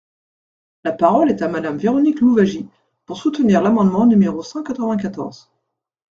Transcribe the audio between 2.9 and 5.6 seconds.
pour soutenir l’amendement numéro cent quatre-vingt-quatorze.